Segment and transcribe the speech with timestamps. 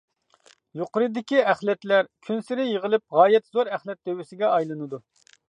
[0.79, 5.03] يۇقىرىدىكى ئەخلەتلەر كۈنسېرى يىغىلىپ، غايەت زور ئەخلەت دۆۋىسىگە ئايلىنىدۇ.